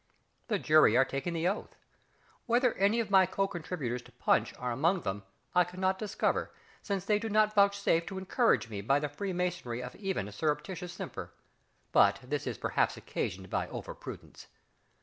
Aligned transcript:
The 0.47 0.57
jury 0.57 0.97
are 0.97 1.05
taking 1.05 1.33
the 1.35 1.47
oath. 1.47 1.75
Whether 2.47 2.73
any 2.73 2.99
of 2.99 3.11
my 3.11 3.27
co 3.27 3.47
contributors 3.47 4.01
to 4.01 4.11
Punch 4.11 4.51
are 4.57 4.71
among 4.71 5.01
them 5.01 5.21
I 5.53 5.63
cannot 5.63 5.99
discover, 5.99 6.51
since 6.81 7.05
they 7.05 7.19
do 7.19 7.29
not 7.29 7.53
vouchsafe 7.53 8.07
to 8.07 8.17
encourage 8.17 8.67
me 8.67 8.81
by 8.81 8.97
the 8.97 9.09
freemasonry 9.09 9.83
of 9.83 9.95
even 9.97 10.27
a 10.27 10.31
surreptitious 10.31 10.91
simper. 10.93 11.33
But 11.91 12.21
this 12.23 12.47
is 12.47 12.57
perhaps 12.57 12.97
occasioned 12.97 13.51
by 13.51 13.67
over 13.67 13.93
prudence. 13.93 14.47